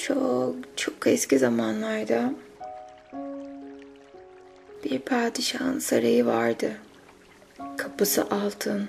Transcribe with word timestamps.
Çok 0.00 0.54
çok 0.76 1.06
eski 1.06 1.38
zamanlarda 1.38 2.32
bir 4.84 4.98
padişahın 4.98 5.78
sarayı 5.78 6.26
vardı. 6.26 6.72
Kapısı 7.76 8.26
altın, 8.30 8.88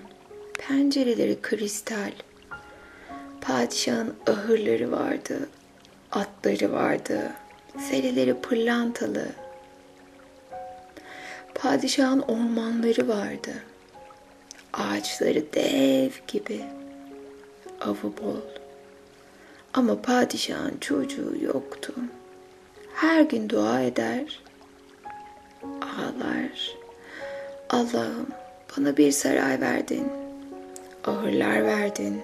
pencereleri 0.53 1.41
kristal. 1.41 2.11
Padişahın 3.41 4.13
ahırları 4.27 4.91
vardı, 4.91 5.49
atları 6.11 6.71
vardı, 6.71 7.31
serileri 7.89 8.41
pırlantalı. 8.41 9.25
Padişahın 11.55 12.19
ormanları 12.19 13.07
vardı. 13.07 13.53
Ağaçları 14.73 15.53
dev 15.53 16.11
gibi. 16.27 16.61
Avı 17.81 18.17
bol. 18.23 18.60
Ama 19.73 20.01
padişahın 20.01 20.77
çocuğu 20.81 21.33
yoktu. 21.41 21.93
Her 22.93 23.21
gün 23.21 23.49
dua 23.49 23.81
eder, 23.81 24.43
ağlar. 25.63 26.75
Allah'ım 27.69 28.27
bana 28.77 28.97
bir 28.97 29.11
saray 29.11 29.61
verdin, 29.61 30.07
ahırlar 31.05 31.65
verdin, 31.65 32.21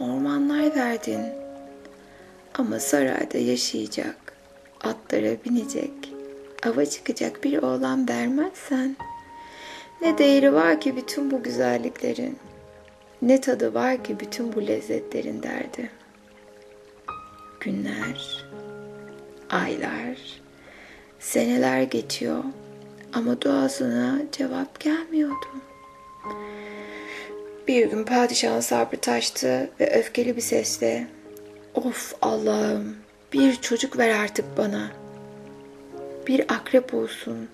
ormanlar 0.00 0.76
verdin. 0.76 1.20
Ama 2.54 2.80
sarayda 2.80 3.38
yaşayacak, 3.38 4.16
atlara 4.80 5.36
binecek, 5.44 6.14
ava 6.66 6.86
çıkacak 6.86 7.44
bir 7.44 7.62
oğlan 7.62 8.08
vermezsen 8.08 8.96
ne 10.00 10.18
değeri 10.18 10.52
var 10.52 10.80
ki 10.80 10.96
bütün 10.96 11.30
bu 11.30 11.42
güzelliklerin, 11.42 12.38
ne 13.22 13.40
tadı 13.40 13.74
var 13.74 14.04
ki 14.04 14.20
bütün 14.20 14.52
bu 14.52 14.66
lezzetlerin 14.66 15.42
derdi. 15.42 15.90
Günler, 17.64 18.44
aylar, 19.50 20.18
seneler 21.18 21.82
geçiyor 21.82 22.44
ama 23.12 23.40
duasına 23.40 24.22
cevap 24.32 24.80
gelmiyordu. 24.80 25.46
Bir 27.68 27.86
gün 27.86 28.04
padişahın 28.04 28.60
sabrı 28.60 28.96
taştı 28.96 29.70
ve 29.80 29.98
öfkeli 29.98 30.36
bir 30.36 30.40
sesle 30.40 31.06
Of 31.74 32.14
Allah'ım 32.22 32.96
bir 33.32 33.56
çocuk 33.56 33.98
ver 33.98 34.08
artık 34.08 34.58
bana. 34.58 34.90
Bir 36.26 36.40
akrep 36.48 36.94
olsun, 36.94 37.48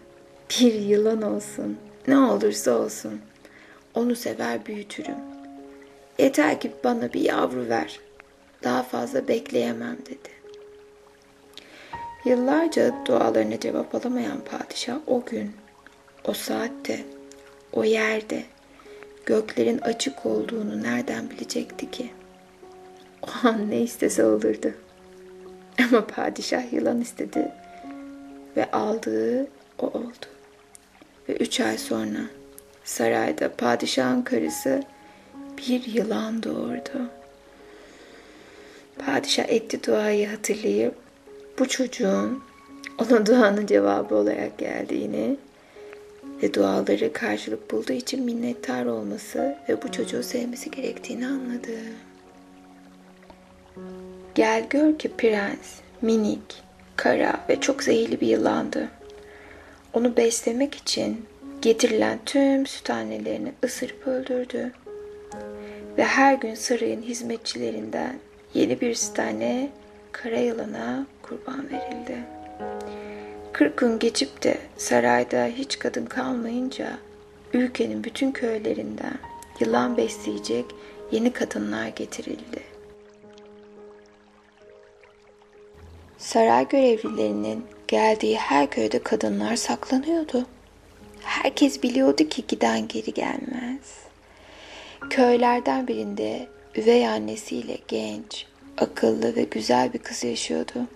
bir 0.50 0.74
yılan 0.74 1.22
olsun, 1.22 1.78
ne 2.08 2.19
olursa 2.19 2.72
olsun. 2.72 3.20
Onu 3.95 4.17
sever 4.17 4.67
büyütürüm. 4.67 5.19
Yeter 6.19 6.61
ki 6.61 6.70
bana 6.84 7.12
bir 7.12 7.20
yavru 7.20 7.69
ver. 7.69 8.00
Daha 8.64 8.83
fazla 8.83 9.28
bekleyemem 9.28 9.98
dedi. 10.06 10.30
Yıllarca 12.25 12.94
dualarına 13.06 13.61
cevap 13.61 13.94
alamayan 13.94 14.41
padişah 14.41 14.98
o 15.06 15.25
gün, 15.25 15.52
o 16.25 16.33
saatte, 16.33 17.05
o 17.72 17.84
yerde 17.84 18.44
göklerin 19.27 19.78
açık 19.78 20.27
olduğunu 20.27 20.83
nereden 20.83 21.30
bilecekti 21.30 21.91
ki? 21.91 22.11
O 23.22 23.48
an 23.48 23.70
ne 23.70 23.80
istese 23.80 24.25
olurdu. 24.25 24.74
Ama 25.78 26.06
padişah 26.06 26.72
yılan 26.72 27.00
istedi 27.00 27.52
ve 28.56 28.70
aldığı 28.70 29.47
o 29.78 29.86
oldu. 29.86 30.27
Ve 31.28 31.36
üç 31.36 31.61
ay 31.61 31.78
sonra 31.78 32.20
sarayda 32.84 33.52
padişahın 33.52 34.22
karısı 34.22 34.83
bir 35.58 35.86
yılan 35.86 36.42
doğurdu. 36.42 37.20
Padişah 39.06 39.48
etti 39.48 39.84
duayı 39.87 40.29
hatırlayıp 40.29 40.95
bu 41.59 41.69
çocuğun 41.69 42.43
ona 42.98 43.27
duanın 43.27 43.67
cevabı 43.67 44.15
olarak 44.15 44.59
geldiğini 44.59 45.37
ve 46.42 46.55
duaları 46.55 47.13
karşılık 47.13 47.70
bulduğu 47.70 47.92
için 47.92 48.24
minnettar 48.24 48.86
olması 48.86 49.57
ve 49.69 49.83
bu 49.83 49.92
çocuğu 49.92 50.23
sevmesi 50.23 50.70
gerektiğini 50.70 51.27
anladı. 51.27 51.79
Gel 54.35 54.69
gör 54.70 54.98
ki 54.98 55.11
prens 55.19 55.80
minik, 56.03 56.63
kara 56.97 57.41
ve 57.48 57.61
çok 57.61 57.83
zehirli 57.83 58.20
bir 58.20 58.27
yılandı. 58.27 58.89
Onu 59.92 60.17
beslemek 60.17 60.74
için 60.74 61.27
getirilen 61.63 62.19
tüm 62.27 62.67
süt 62.67 62.91
annelerini 62.91 63.53
ısırıp 63.64 64.07
öldürdü. 64.07 64.73
Ve 65.98 66.05
her 66.05 66.35
gün 66.35 66.55
sarayın 66.55 67.03
hizmetçilerinden 67.03 68.19
yeni 68.55 68.80
bir 68.80 68.94
süt 68.94 69.18
anne 69.18 69.70
kara 70.12 70.38
yılana 70.38 71.06
kurban 71.22 71.70
verildi. 71.70 72.18
Kırk 73.52 73.77
gün 73.77 73.98
geçip 73.98 74.42
de 74.42 74.58
sarayda 74.77 75.46
hiç 75.46 75.78
kadın 75.78 76.06
kalmayınca 76.06 76.98
ülkenin 77.52 78.05
bütün 78.05 78.33
köylerinden 78.33 79.18
yılan 79.61 79.96
besleyecek 79.96 80.64
yeni 81.12 81.33
kadınlar 81.33 81.88
getirildi. 81.88 82.62
Saray 86.18 86.68
görevlilerinin 86.68 87.64
geldiği 87.88 88.36
her 88.36 88.70
köyde 88.70 89.02
kadınlar 89.02 89.56
saklanıyordu. 89.56 90.46
Herkes 91.20 91.82
biliyordu 91.82 92.28
ki 92.28 92.44
giden 92.48 92.88
geri 92.88 93.14
gelmez. 93.14 94.00
Köylerden 95.11 95.88
birinde 95.88 96.48
üvey 96.77 97.08
annesiyle 97.08 97.79
genç, 97.89 98.47
akıllı 98.79 99.36
ve 99.36 99.42
güzel 99.42 99.92
bir 99.92 99.98
kız 99.98 100.25
yaşıyordu. 100.25 100.86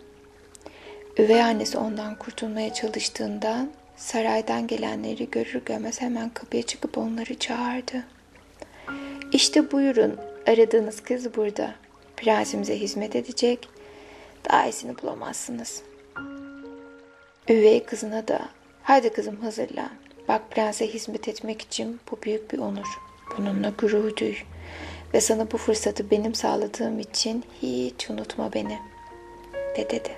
Üvey 1.18 1.42
annesi 1.42 1.78
ondan 1.78 2.18
kurtulmaya 2.18 2.74
çalıştığından 2.74 3.70
saraydan 3.96 4.66
gelenleri 4.66 5.30
görür 5.30 5.64
görmez 5.64 6.00
hemen 6.00 6.30
kapıya 6.30 6.62
çıkıp 6.62 6.98
onları 6.98 7.38
çağırdı. 7.38 8.04
İşte 9.32 9.72
buyurun 9.72 10.16
aradığınız 10.46 11.00
kız 11.00 11.36
burada. 11.36 11.74
Prensimize 12.16 12.80
hizmet 12.80 13.16
edecek. 13.16 13.68
Daha 14.50 14.66
iyisini 14.66 14.98
bulamazsınız. 15.02 15.82
Üvey 17.48 17.84
kızına 17.84 18.28
da 18.28 18.48
hadi 18.82 19.12
kızım 19.12 19.36
hazırlan. 19.36 19.90
Bak 20.28 20.50
prense 20.50 20.86
hizmet 20.86 21.28
etmek 21.28 21.62
için 21.62 22.00
bu 22.10 22.22
büyük 22.22 22.52
bir 22.52 22.58
onur. 22.58 22.98
Bununla 23.38 23.72
gurur 23.78 24.16
duy. 24.16 24.34
Ve 25.14 25.20
sana 25.20 25.50
bu 25.50 25.56
fırsatı 25.58 26.10
benim 26.10 26.34
sağladığım 26.34 27.00
için 27.00 27.44
hiç 27.62 28.10
unutma 28.10 28.52
beni. 28.52 28.78
De 29.76 29.90
dedi. 29.90 30.10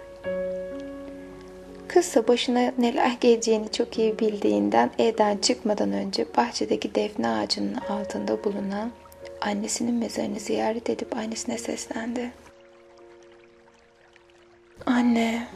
Kızsa 1.89 2.29
başına 2.29 2.73
neler 2.79 3.17
geleceğini 3.21 3.73
çok 3.73 3.99
iyi 3.99 4.19
bildiğinden 4.19 4.91
evden 4.99 5.37
çıkmadan 5.37 5.93
önce 5.93 6.27
bahçedeki 6.37 6.95
defne 6.95 7.29
ağacının 7.29 7.75
altında 7.75 8.45
bulunan 8.45 8.91
annesinin 9.41 9.95
mezarını 9.95 10.41
ziyaret 10.41 10.91
edip 10.91 11.17
annesine 11.17 11.59
seslendi. 11.59 12.31
Anne, 14.87 15.47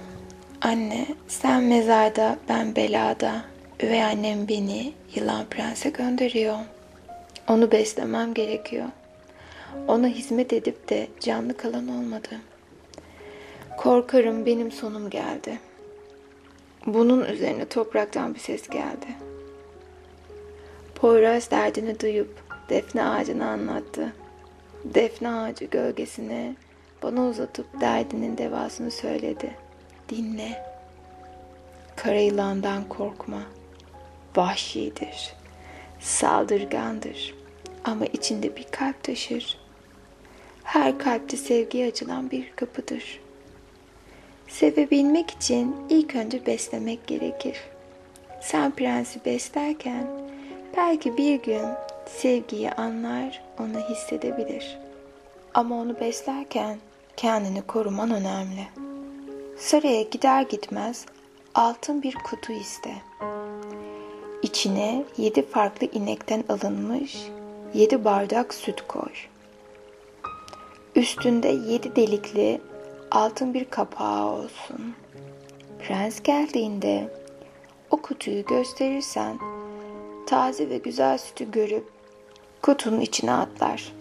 anne 0.61 1.07
sen 1.29 1.63
mezarda 1.63 2.39
ben 2.49 2.77
belada. 2.77 3.45
Üvey 3.83 4.05
annem 4.05 4.49
beni 4.49 4.93
yılan 5.15 5.47
prense 5.47 5.91
gönderiyor. 5.91 6.59
Onu 7.49 7.73
beslemem 7.73 8.35
gerekiyor. 8.35 8.87
Ona 9.89 10.07
hizmet 10.07 10.53
edip 10.53 10.89
de 10.89 11.09
canlı 11.21 11.57
kalan 11.57 11.89
olmadı. 11.89 12.41
Korkarım 13.79 14.47
benim 14.47 14.73
sonum 14.73 15.11
geldi. 15.11 15.59
Bunun 16.87 17.25
üzerine 17.25 17.65
topraktan 17.69 18.35
bir 18.35 18.41
ses 18.41 18.69
geldi. 18.69 19.07
Poyraz 20.95 21.51
derdini 21.51 22.01
duyup 22.01 22.43
defne 22.69 23.05
ağacını 23.05 23.49
anlattı. 23.49 24.13
Defne 24.85 25.29
ağacı 25.29 25.65
gölgesine 25.65 26.55
bana 27.03 27.27
uzatıp 27.27 27.81
derdinin 27.81 28.39
devasını 28.39 28.91
söyledi. 28.91 29.57
Dinle. 30.09 30.63
Kara 31.97 32.21
yılandan 32.21 32.89
korkma. 32.89 33.43
Vahşidir. 34.37 35.35
Saldırgandır. 36.01 37.35
Ama 37.85 38.07
içinde 38.07 38.57
bir 38.57 38.67
kalp 38.71 39.05
taşır. 39.05 39.60
Her 40.71 40.99
kalpte 40.99 41.37
sevgiye 41.37 41.89
açılan 41.89 42.31
bir 42.31 42.53
kapıdır. 42.57 43.21
Sevebilmek 44.49 45.31
için 45.31 45.77
ilk 45.89 46.17
önce 46.17 46.47
beslemek 46.47 47.07
gerekir. 47.07 47.57
Sen 48.41 48.71
prensi 48.71 49.25
beslerken 49.25 50.07
belki 50.77 51.17
bir 51.17 51.43
gün 51.43 51.63
sevgiyi 52.07 52.71
anlar, 52.71 53.43
onu 53.59 53.81
hissedebilir. 53.89 54.79
Ama 55.55 55.75
onu 55.81 56.01
beslerken 56.01 56.79
kendini 57.17 57.63
koruman 57.63 58.11
önemli. 58.11 58.67
Saraya 59.59 60.03
gider 60.03 60.43
gitmez 60.43 61.07
altın 61.55 62.03
bir 62.03 62.15
kutu 62.15 62.53
iste. 62.53 62.95
İçine 64.43 65.05
yedi 65.17 65.47
farklı 65.47 65.87
inekten 65.93 66.45
alınmış 66.49 67.19
yedi 67.75 68.05
bardak 68.05 68.55
süt 68.55 68.83
koy. 68.89 69.13
Üstünde 70.97 71.49
yedi 71.49 71.97
delikli 71.97 72.61
altın 73.11 73.55
bir 73.55 73.65
kapağı 73.65 74.27
olsun. 74.27 74.95
Prens 75.79 76.23
geldiğinde 76.23 77.09
o 77.91 77.97
kutuyu 77.97 78.45
gösterirsen 78.45 79.39
taze 80.27 80.69
ve 80.69 80.79
güzel 80.79 81.19
sütü 81.19 81.51
görüp 81.51 81.85
kutunun 82.63 83.01
içine 83.01 83.33
atlar. 83.33 83.93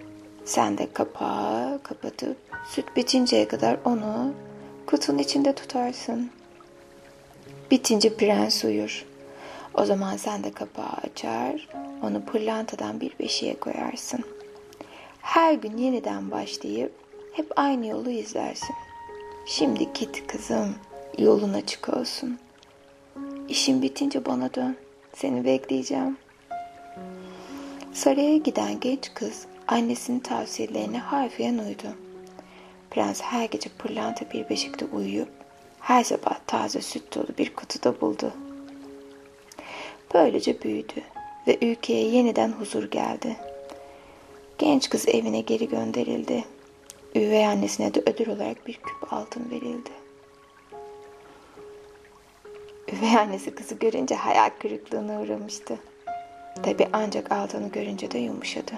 Sen 0.46 0.78
de 0.78 0.94
kapağı 0.94 1.84
kapatıp 1.84 2.38
süt 2.70 2.96
bitinceye 2.96 3.48
kadar 3.48 3.78
onu 3.86 4.34
kutunun 4.86 5.18
içinde 5.18 5.56
tutarsın. 5.56 6.32
Bitince 7.72 8.16
prens 8.16 8.64
uyur. 8.64 9.06
O 9.74 9.86
zaman 9.86 10.18
sen 10.18 10.44
de 10.44 10.52
kapağı 10.52 10.94
açar, 11.04 11.70
onu 12.04 12.26
pırlantadan 12.26 13.02
bir 13.02 13.20
beşiğe 13.20 13.60
koyarsın. 13.60 14.24
Her 15.22 15.54
gün 15.54 15.78
yeniden 15.78 16.32
başlayıp 16.32 16.92
hep 17.34 17.60
aynı 17.60 17.88
yolu 17.88 18.10
izlersin. 18.10 18.76
Şimdi 19.46 19.94
git 19.94 20.28
kızım, 20.28 20.76
yolun 21.18 21.54
açık 21.54 21.90
olsun. 21.90 22.40
İşin 23.48 23.82
bitince 23.82 24.26
bana 24.26 24.54
dön, 24.54 24.78
seni 25.14 25.46
bekleyeceğim. 25.46 26.18
Saraya 27.94 28.38
giden 28.38 28.80
genç 28.80 29.14
kız 29.14 29.46
annesinin 29.68 30.20
tavsiyelerine 30.20 30.98
harfiyen 30.98 31.58
uydu. 31.58 31.88
Prens 32.92 33.22
her 33.22 33.46
gece 33.46 33.70
pırlanta 33.70 34.32
bir 34.34 34.50
beşikte 34.50 34.86
uyuyup 34.86 35.30
her 35.80 36.04
sabah 36.04 36.40
taze 36.48 36.82
süt 36.82 37.16
dolu 37.16 37.38
bir 37.38 37.56
kutuda 37.56 38.02
buldu. 38.02 38.34
Böylece 40.14 40.62
büyüdü 40.62 41.02
ve 41.48 41.58
ülkeye 41.62 42.08
yeniden 42.08 42.52
huzur 42.52 42.92
geldi. 42.92 43.38
Genç 44.60 44.90
kız 44.90 45.08
evine 45.08 45.42
geri 45.42 45.70
gönderildi. 45.70 46.44
Üvey 47.16 47.48
annesine 47.48 47.94
de 47.94 48.02
ödül 48.06 48.30
olarak 48.30 48.68
bir 48.68 48.74
küp 48.74 49.14
altın 49.14 49.52
verildi. 49.52 49.90
Üvey 52.94 53.18
annesi 53.18 53.56
kızı 53.56 53.76
görünce 53.76 54.16
hayal 54.16 54.50
kırıklığına 54.60 55.22
uğramıştı. 55.22 55.80
Tabi 56.64 56.88
ancak 56.94 57.32
altını 57.32 57.72
görünce 57.72 58.12
de 58.12 58.18
yumuşadı. 58.18 58.72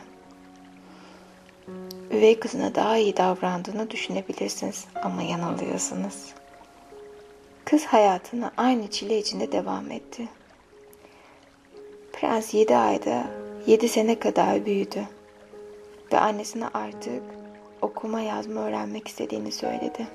Üvey 2.12 2.40
kızına 2.40 2.76
daha 2.76 2.98
iyi 2.98 3.18
davrandığını 3.18 3.92
düşünebilirsiniz 3.92 4.86
ama 5.04 5.22
yanılıyorsunuz. 5.22 6.34
Kız 7.66 7.86
hayatına 7.86 8.52
aynı 8.58 8.88
çile 8.88 9.18
içinde 9.18 9.52
devam 9.52 9.92
etti. 9.92 10.28
Prens 12.14 12.54
yedi 12.54 12.76
ayda 12.76 13.24
yedi 13.68 13.90
sene 13.90 14.20
kadar 14.20 14.66
büyüdü 14.66 15.08
ve 16.14 16.20
annesine 16.20 16.68
artık 16.68 17.24
okuma 17.82 18.22
yazma 18.22 18.62
öğrenmek 18.62 19.08
istediğini 19.08 19.52
söyledi. 19.52 20.08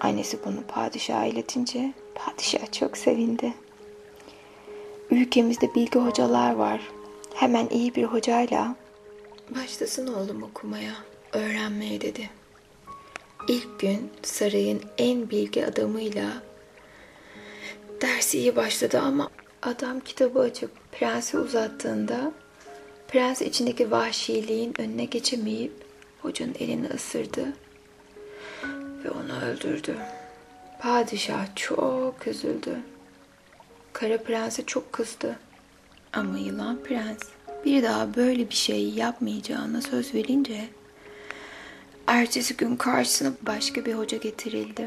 Annesi 0.00 0.38
bunu 0.44 0.62
padişaha 0.68 1.24
iletince 1.24 1.92
padişah 2.14 2.72
çok 2.72 2.96
sevindi. 2.96 3.54
Ülkemizde 5.10 5.74
bilgi 5.74 5.98
hocalar 5.98 6.54
var. 6.54 6.80
Hemen 7.34 7.68
iyi 7.68 7.94
bir 7.94 8.04
hocayla 8.04 8.76
başlasın 9.50 10.14
oğlum 10.14 10.42
okumaya, 10.42 10.94
öğrenmeye 11.32 12.00
dedi. 12.00 12.30
İlk 13.48 13.80
gün 13.80 14.10
sarayın 14.22 14.82
en 14.98 15.30
bilgi 15.30 15.66
adamıyla 15.66 16.42
dersi 18.02 18.38
iyi 18.38 18.56
başladı 18.56 19.00
ama 19.04 19.30
adam 19.62 20.00
kitabı 20.00 20.40
açıp 20.40 20.70
prense 20.92 21.38
uzattığında 21.38 22.32
prens 23.14 23.42
içindeki 23.42 23.90
vahşiliğin 23.90 24.80
önüne 24.80 25.04
geçemeyip 25.04 25.72
hocanın 26.22 26.54
elini 26.58 26.86
ısırdı 26.86 27.52
ve 29.04 29.10
onu 29.10 29.44
öldürdü. 29.44 29.96
Padişah 30.80 31.46
çok 31.56 32.26
üzüldü. 32.26 32.78
Kara 33.92 34.22
prense 34.22 34.66
çok 34.66 34.92
kızdı. 34.92 35.38
Ama 36.12 36.38
yılan 36.38 36.82
prens 36.82 37.18
bir 37.64 37.82
daha 37.82 38.14
böyle 38.14 38.50
bir 38.50 38.54
şey 38.54 38.88
yapmayacağına 38.88 39.82
söz 39.82 40.14
verince 40.14 40.68
ertesi 42.06 42.56
gün 42.56 42.76
karşısına 42.76 43.32
başka 43.42 43.84
bir 43.84 43.94
hoca 43.94 44.18
getirildi. 44.18 44.86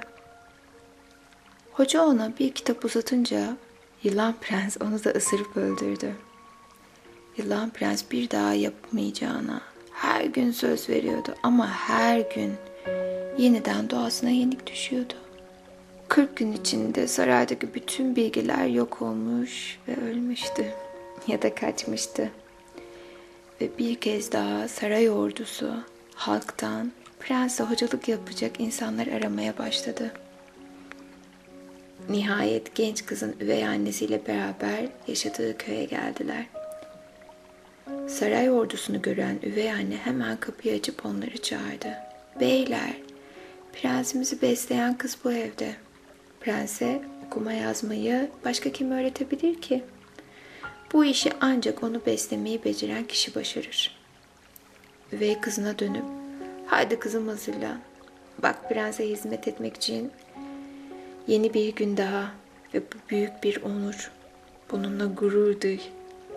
Hoca 1.71 2.01
ona 2.03 2.38
bir 2.39 2.51
kitap 2.51 2.85
uzatınca 2.85 3.57
yılan 4.03 4.35
prens 4.41 4.77
onu 4.81 5.03
da 5.03 5.09
ısırıp 5.09 5.57
öldürdü. 5.57 6.26
Yılan 7.38 7.69
prens 7.69 8.04
bir 8.12 8.30
daha 8.30 8.54
yapmayacağına 8.54 9.62
her 9.92 10.25
gün 10.25 10.51
söz 10.51 10.89
veriyordu 10.89 11.36
ama 11.44 11.72
her 11.72 12.19
gün 12.19 12.54
yeniden 13.38 13.89
doğasına 13.89 14.30
yenik 14.30 14.68
düşüyordu. 14.68 15.13
40 16.07 16.36
gün 16.38 16.54
içinde 16.54 17.07
saraydaki 17.07 17.74
bütün 17.74 18.16
bilgiler 18.16 18.66
yok 18.66 19.01
olmuş 19.01 19.80
ve 19.88 20.10
ölmüştü 20.10 20.66
ya 21.28 21.42
da 21.42 21.56
kaçmıştı. 21.56 22.31
Ve 23.62 23.78
bir 23.78 23.95
kez 23.95 24.31
daha 24.31 24.68
saray 24.68 25.10
ordusu 25.10 25.74
halktan 26.16 26.92
prense 27.19 27.63
hocalık 27.63 28.07
yapacak 28.07 28.60
insanlar 28.60 29.07
aramaya 29.07 29.57
başladı. 29.57 30.12
Nihayet 32.10 32.75
genç 32.75 33.06
kızın 33.06 33.36
üvey 33.39 33.68
annesiyle 33.68 34.28
beraber 34.28 34.86
yaşadığı 35.07 35.57
köye 35.57 35.86
geldiler. 35.86 36.45
Saray 38.07 38.51
ordusunu 38.51 39.01
gören 39.01 39.39
üvey 39.44 39.72
anne 39.72 39.95
hemen 39.98 40.38
kapıyı 40.38 40.75
açıp 40.75 41.06
onları 41.06 41.38
çağırdı. 41.38 41.94
Beyler, 42.39 42.94
prensimizi 43.74 44.42
besleyen 44.42 44.98
kız 44.98 45.18
bu 45.24 45.31
evde. 45.31 45.75
Prense 46.42 47.01
okuma 47.28 47.54
yazmayı 47.54 48.30
başka 48.45 48.72
kim 48.72 48.92
öğretebilir 48.92 49.62
ki? 49.62 49.84
Bu 50.94 51.06
işi 51.06 51.31
ancak 51.42 51.84
onu 51.84 52.06
beslemeyi 52.06 52.63
beceren 52.66 53.04
kişi 53.04 53.36
başarır. 53.36 53.98
Üvey 55.12 55.39
kızına 55.39 55.80
dönüp, 55.80 56.06
haydi 56.66 57.00
kızım 57.00 57.28
hazırlan. 57.28 57.80
Bak 58.44 58.69
prense 58.69 59.10
hizmet 59.10 59.48
etmek 59.48 59.75
için 59.75 60.12
yeni 61.28 61.54
bir 61.54 61.75
gün 61.75 61.98
daha 61.98 62.31
ve 62.74 62.81
bu 62.81 63.10
büyük 63.10 63.44
bir 63.44 63.62
onur. 63.62 64.12
Bununla 64.72 65.06
gurur 65.06 65.62
duy 65.62 65.80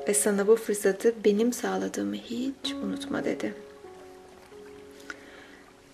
ve 0.08 0.14
sana 0.14 0.46
bu 0.46 0.56
fırsatı 0.56 1.14
benim 1.24 1.52
sağladığımı 1.52 2.14
hiç 2.14 2.72
unutma 2.82 3.24
dedi. 3.24 3.54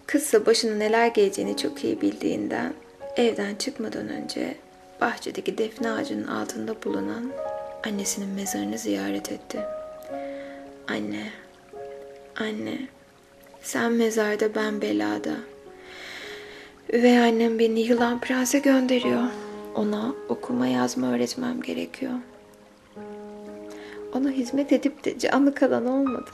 Kızsa 0.07 0.47
başına 0.47 0.75
neler 0.75 1.07
geleceğini 1.07 1.57
çok 1.57 1.85
iyi 1.85 2.01
bildiğinden 2.01 2.75
evden 3.17 3.55
çıkmadan 3.55 4.09
önce 4.09 4.57
bahçedeki 5.01 5.59
defne 5.59 5.91
ağacının 5.91 6.27
altında 6.27 6.75
bulunan 6.85 7.33
annesinin 7.87 8.29
mezarını 8.29 8.79
ziyaret 8.79 9.33
etti. 9.33 9.61
Anne, 10.89 11.31
anne, 12.37 12.79
sen 13.63 13.93
mezarda 13.93 14.55
ben 14.55 14.81
belada. 14.81 15.37
Üvey 16.93 17.19
annem 17.19 17.59
beni 17.59 17.81
yılan 17.81 18.21
prense 18.21 18.59
gönderiyor. 18.59 19.23
Ona 19.75 20.15
okuma 20.29 20.67
yazma 20.67 21.13
öğretmem 21.13 21.63
gerekiyor. 21.63 22.13
Ona 24.15 24.31
hizmet 24.31 24.73
edip 24.73 25.05
de 25.05 25.19
canlı 25.19 25.55
kalan 25.55 25.87
olmadı. 25.87 26.31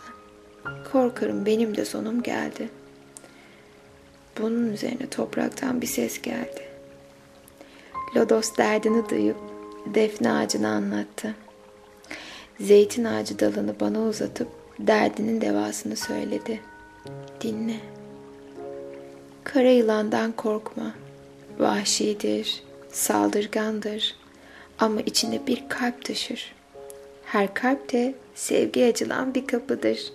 Korkarım 0.93 1.47
benim 1.47 1.77
de 1.77 1.85
sonum 1.85 2.23
geldi. 2.23 2.69
Bunun 4.39 4.73
üzerine 4.73 5.07
topraktan 5.11 5.81
bir 5.81 5.87
ses 5.87 6.23
geldi. 6.23 6.63
Lodos 8.17 8.57
derdini 8.57 9.09
duyup 9.09 9.37
defne 9.95 10.33
ağacını 10.33 10.69
anlattı. 10.69 11.35
Zeytin 12.61 13.05
ağacı 13.05 13.39
dalını 13.39 13.81
bana 13.81 14.03
uzatıp 14.03 14.49
derdinin 14.79 15.41
devasını 15.41 15.97
söyledi. 15.97 16.61
Dinle. 17.41 17.81
Kara 19.45 19.71
yılandan 19.71 20.33
korkma. 20.33 20.95
Vahşidir, 21.59 22.63
saldırgandır 22.93 24.17
ama 24.79 25.01
içinde 25.01 25.47
bir 25.47 25.69
kalp 25.69 26.05
taşır. 26.05 26.55
Her 27.33 27.55
kalp 27.55 27.93
de 27.93 28.15
sevgi 28.35 28.85
açılan 28.85 29.35
bir 29.35 29.47
kapıdır. 29.47 30.13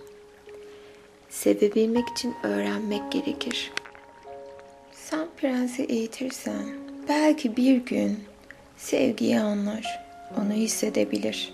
Sevebilmek 1.29 2.09
için 2.09 2.35
öğrenmek 2.43 3.11
gerekir. 3.11 3.71
Sen 4.93 5.27
prensi 5.37 5.83
eğitirsen 5.83 6.63
belki 7.09 7.57
bir 7.57 7.77
gün 7.77 8.19
sevgiyi 8.77 9.39
anlar, 9.39 10.05
onu 10.37 10.53
hissedebilir. 10.53 11.53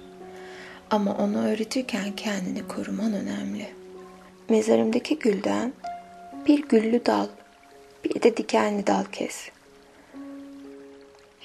Ama 0.90 1.18
onu 1.18 1.48
öğretirken 1.48 2.16
kendini 2.16 2.68
koruman 2.68 3.14
önemli. 3.14 3.68
Mezarımdaki 4.50 5.20
gülden 5.20 5.74
bir 6.48 6.68
güllü 6.68 7.06
dal, 7.06 7.28
bir 8.04 8.22
de 8.22 8.38
dikenli 8.38 8.88
dal 8.88 9.04
kes. 9.12 9.50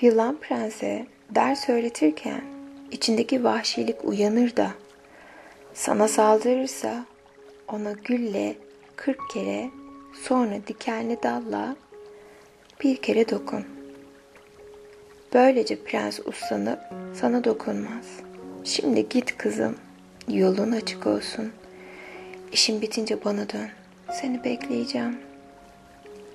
Yılan 0.01 0.37
prense 0.41 1.07
ders 1.35 1.69
öğretirken 1.69 2.58
içindeki 2.92 3.45
vahşilik 3.45 4.04
uyanır 4.04 4.57
da 4.57 4.71
sana 5.75 6.09
saldırırsa 6.09 7.04
ona 7.73 7.92
gülle 7.92 8.57
kırk 8.97 9.30
kere 9.30 9.71
sonra 10.23 10.54
dikenli 10.66 11.23
dalla 11.23 11.76
bir 12.80 12.97
kere 12.97 13.28
dokun. 13.28 13.64
Böylece 15.35 15.83
prens 15.85 16.21
uslanıp 16.26 16.80
sana 17.14 17.45
dokunmaz. 17.45 18.07
Şimdi 18.64 19.09
git 19.09 19.37
kızım, 19.37 19.76
yolun 20.28 20.73
açık 20.73 21.07
olsun. 21.07 21.52
İşin 22.52 22.80
bitince 22.80 23.25
bana 23.25 23.49
dön. 23.49 23.68
Seni 24.12 24.45
bekleyeceğim. 24.45 25.18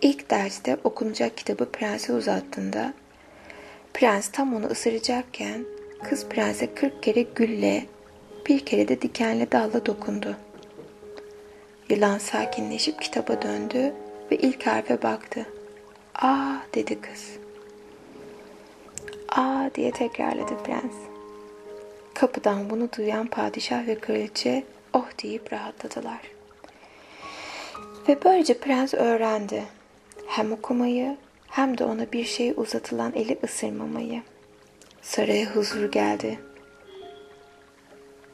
İlk 0.01 0.29
derste 0.29 0.77
okunacak 0.83 1.37
kitabı 1.37 1.71
prense 1.71 2.13
uzattığında 2.13 2.93
prens 3.93 4.31
tam 4.31 4.55
onu 4.55 4.65
ısıracakken 4.65 5.65
kız 6.03 6.25
prense 6.29 6.73
kırk 6.73 7.03
kere 7.03 7.21
gülle, 7.21 7.85
bir 8.45 8.65
kere 8.65 8.87
de 8.87 9.01
dikenli 9.01 9.51
dalla 9.51 9.85
dokundu. 9.85 10.35
Yılan 11.89 12.17
sakinleşip 12.17 13.01
kitaba 13.01 13.41
döndü 13.41 13.93
ve 14.31 14.35
ilk 14.35 14.67
harfe 14.67 15.01
baktı. 15.01 15.45
Aa 16.15 16.55
dedi 16.73 17.01
kız. 17.01 17.29
Aa 19.29 19.69
diye 19.75 19.91
tekrarladı 19.91 20.63
prens. 20.63 20.95
Kapıdan 22.13 22.69
bunu 22.69 22.89
duyan 22.97 23.27
padişah 23.27 23.87
ve 23.87 23.99
kraliçe 23.99 24.63
oh 24.93 25.05
deyip 25.23 25.53
rahatladılar. 25.53 26.21
Ve 28.07 28.17
böylece 28.23 28.57
prens 28.57 28.93
öğrendi. 28.93 29.63
Hem 30.27 30.51
okumayı 30.51 31.17
hem 31.47 31.77
de 31.77 31.83
ona 31.85 32.11
bir 32.11 32.25
şey 32.25 32.53
uzatılan 32.57 33.13
eli 33.15 33.39
ısırmamayı. 33.43 34.21
Saraya 35.03 35.45
huzur 35.45 35.91
geldi. 35.91 36.39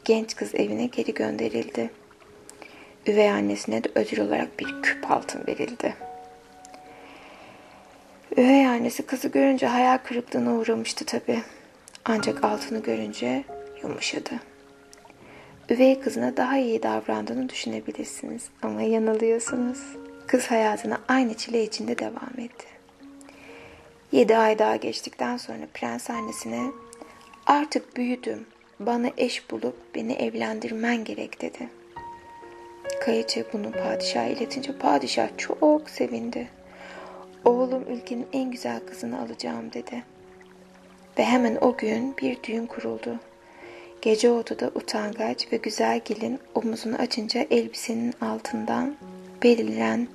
Genç 0.05 0.35
kız 0.35 0.55
evine 0.55 0.85
geri 0.85 1.13
gönderildi. 1.13 1.89
Üvey 3.07 3.31
annesine 3.31 3.83
de 3.83 3.89
ödül 3.95 4.19
olarak 4.19 4.59
bir 4.59 4.81
küp 4.81 5.11
altın 5.11 5.47
verildi. 5.47 5.95
Üvey 8.38 8.67
annesi 8.67 9.03
kızı 9.05 9.27
görünce 9.27 9.67
hayal 9.67 9.97
kırıklığına 9.97 10.53
uğramıştı 10.53 11.05
tabi. 11.05 11.39
Ancak 12.05 12.43
altını 12.43 12.79
görünce 12.81 13.43
yumuşadı. 13.83 14.31
Üvey 15.69 15.99
kızına 15.99 16.38
daha 16.38 16.57
iyi 16.57 16.83
davrandığını 16.83 17.49
düşünebilirsiniz 17.49 18.49
ama 18.61 18.81
yanılıyorsunuz. 18.81 19.79
Kız 20.27 20.51
hayatına 20.51 21.01
aynı 21.07 21.33
çile 21.33 21.63
içinde 21.63 21.99
devam 21.99 22.33
etti. 22.38 22.78
Yedi 24.12 24.38
ay 24.38 24.60
daha 24.60 24.75
geçtikten 24.75 25.38
sonra 25.38 25.68
prens 25.74 26.10
annesine 26.10 26.72
artık 27.46 27.98
büyüdüm, 27.98 28.46
bana 28.80 29.12
eş 29.18 29.51
bulup 29.51 29.75
beni 29.96 30.13
evlendirmen 30.13 31.04
gerek 31.04 31.42
dedi. 31.42 31.70
Kayıcı 33.01 33.46
bunu 33.54 33.72
padişaha 33.72 34.25
iletince 34.25 34.78
padişah 34.78 35.28
çok 35.38 35.89
sevindi. 35.89 36.48
Oğlum 37.46 37.86
ülkenin 37.89 38.28
en 38.34 38.51
güzel 38.51 38.80
kızını 38.80 39.22
alacağım 39.22 39.74
dedi. 39.74 40.04
Ve 41.20 41.25
hemen 41.25 41.58
o 41.62 41.78
gün 41.78 42.18
bir 42.18 42.44
düğün 42.44 42.66
kuruldu. 42.66 43.20
Gece 44.01 44.32
odada 44.32 44.72
utangaç 44.75 45.54
ve 45.54 45.58
güzel 45.58 46.01
gelin 46.06 46.39
omuzunu 46.56 46.96
açınca 46.96 47.46
elbisenin 47.51 48.13
altından 48.22 48.96
beliren 49.44 50.08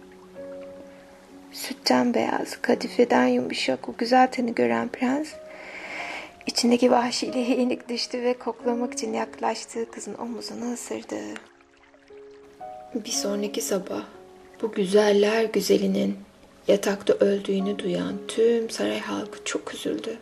sütten 1.54 2.14
beyaz, 2.14 2.62
kadifeden 2.62 3.26
yumuşak 3.26 3.88
o 3.88 3.94
güzel 3.99 4.26
teni 4.26 4.54
gören 4.54 4.88
prens 4.88 5.28
içindeki 6.46 6.90
vahşiliğe 6.90 7.50
yenik 7.50 7.88
düştü 7.88 8.23
ve 8.23 8.34
koklamak 8.34 8.92
için 8.92 9.12
yaklaştığı 9.12 9.90
kızın 9.90 10.14
omuzunu 10.14 10.73
ısırdı. 10.73 11.16
Bir 12.94 13.11
sonraki 13.11 13.61
sabah 13.61 14.02
bu 14.62 14.73
güzeller 14.73 15.44
güzelinin 15.44 16.16
yatakta 16.68 17.12
öldüğünü 17.12 17.78
duyan 17.78 18.14
tüm 18.28 18.70
saray 18.70 19.00
halkı 19.00 19.44
çok 19.44 19.75
üzüldü. 19.75 20.18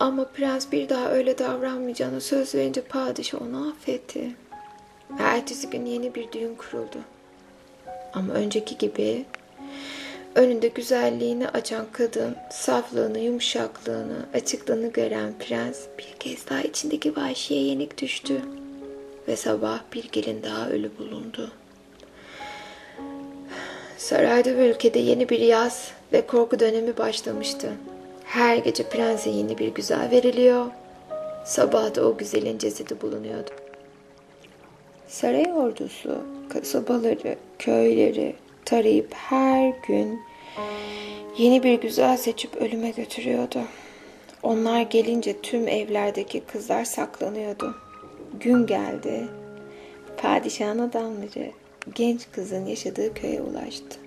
Ama 0.00 0.24
prens 0.24 0.72
bir 0.72 0.88
daha 0.88 1.10
öyle 1.10 1.38
davranmayacağını 1.38 2.20
söz 2.20 2.54
verince 2.54 2.80
padişah 2.80 3.42
onu 3.42 3.68
affetti. 3.68 4.30
Ertesi 5.18 5.70
gün 5.70 5.86
yeni 5.86 6.14
bir 6.14 6.32
düğün 6.32 6.54
kuruldu. 6.54 6.98
Ama 8.12 8.32
önceki 8.32 8.78
gibi 8.78 9.24
önünde 10.34 10.68
güzelliğini 10.68 11.48
açan 11.48 11.86
kadın, 11.92 12.36
saflığını, 12.50 13.18
yumuşaklığını, 13.18 14.26
açıklığını 14.34 14.88
gören 14.88 15.32
prens 15.38 15.78
bir 15.98 16.14
kez 16.20 16.48
daha 16.48 16.60
içindeki 16.60 17.16
vahşiye 17.16 17.62
yenik 17.62 17.98
düştü. 17.98 18.40
Ve 19.28 19.36
sabah 19.36 19.80
bir 19.94 20.08
gelin 20.12 20.42
daha 20.42 20.68
ölü 20.68 20.90
bulundu. 20.98 21.50
Sarayda 23.98 24.56
ve 24.56 24.70
ülkede 24.70 24.98
yeni 24.98 25.28
bir 25.28 25.40
yaz 25.40 25.90
ve 26.12 26.26
korku 26.26 26.60
dönemi 26.60 26.98
başlamıştı. 26.98 27.72
Her 28.24 28.56
gece 28.56 28.88
prense 28.88 29.30
yeni 29.30 29.58
bir 29.58 29.68
güzel 29.68 30.10
veriliyor. 30.10 30.66
Sabah 31.44 31.94
da 31.94 32.06
o 32.06 32.16
güzelin 32.16 32.58
cesedi 32.58 33.00
bulunuyordu. 33.02 33.50
Saray 35.08 35.52
ordusu 35.52 36.18
kasabaları, 36.48 37.36
köyleri 37.58 38.34
tarayıp 38.70 39.14
her 39.14 39.72
gün 39.86 40.22
yeni 41.38 41.62
bir 41.62 41.80
güzel 41.80 42.16
seçip 42.16 42.56
ölüme 42.56 42.90
götürüyordu. 42.90 43.60
Onlar 44.42 44.82
gelince 44.82 45.40
tüm 45.40 45.68
evlerdeki 45.68 46.40
kızlar 46.40 46.84
saklanıyordu. 46.84 47.74
Gün 48.40 48.66
geldi. 48.66 49.28
Padişahın 50.16 50.78
adamları 50.78 51.50
genç 51.94 52.20
kızın 52.32 52.66
yaşadığı 52.66 53.14
köye 53.14 53.40
ulaştı. 53.40 53.98